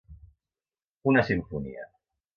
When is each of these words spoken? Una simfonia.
Una 1.13 1.23
simfonia. 1.31 1.89